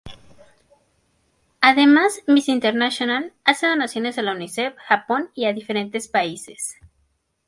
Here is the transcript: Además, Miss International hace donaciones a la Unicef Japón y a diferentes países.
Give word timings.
Además, 1.59 2.21
Miss 2.25 2.49
International 2.49 3.33
hace 3.43 3.67
donaciones 3.67 4.17
a 4.17 4.23
la 4.23 4.31
Unicef 4.31 4.73
Japón 4.79 5.29
y 5.35 5.45
a 5.45 5.53
diferentes 5.53 6.07
países. 6.07 6.79